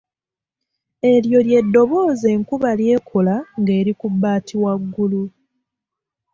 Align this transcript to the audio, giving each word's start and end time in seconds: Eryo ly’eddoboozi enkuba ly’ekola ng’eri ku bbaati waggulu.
Eryo 1.11 1.39
ly’eddoboozi 1.47 2.25
enkuba 2.35 2.69
ly’ekola 2.79 3.35
ng’eri 3.59 3.91
ku 3.99 4.07
bbaati 4.13 4.55
waggulu. 4.63 5.23